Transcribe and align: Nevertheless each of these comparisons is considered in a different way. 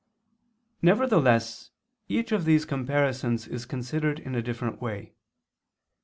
Nevertheless 0.81 1.69
each 2.09 2.31
of 2.31 2.43
these 2.45 2.65
comparisons 2.65 3.47
is 3.47 3.67
considered 3.67 4.19
in 4.19 4.33
a 4.33 4.41
different 4.41 4.81
way. 4.81 5.13